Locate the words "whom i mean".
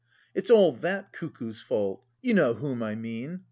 2.55-3.39